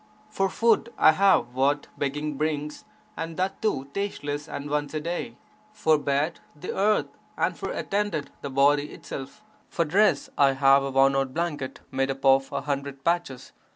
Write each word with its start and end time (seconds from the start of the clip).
For 0.31 0.49
food, 0.49 0.91
(I 0.97 1.11
have) 1.11 1.53
what 1.53 1.85
begging 1.95 2.35
brings 2.35 2.85
and 3.15 3.37
that 3.37 3.61
too 3.61 3.85
tasteless 3.93 4.47
and 4.49 4.67
once 4.67 4.95
a 4.95 4.99
day; 4.99 5.37
for 5.73 5.99
bed, 5.99 6.39
the 6.55 6.73
earth, 6.75 7.05
and 7.37 7.55
for 7.55 7.69
attendant 7.71 8.31
the 8.41 8.49
body 8.49 8.93
itself; 8.93 9.43
for 9.69 9.85
dress, 9.85 10.27
(I 10.39 10.53
have) 10.53 10.81
a 10.81 10.89
worn 10.89 11.15
out 11.15 11.35
blanket 11.35 11.81
made 11.91 12.09
up 12.09 12.25
of 12.25 12.51
a 12.51 12.61
hundred 12.61 13.03
patches! 13.03 13.51